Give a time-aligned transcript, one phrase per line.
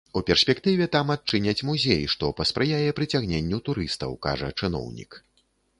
[0.19, 5.11] У перспектыве там адчыняць музей, што паспрыяе прыцягненню турыстаў, кажа чыноўнік.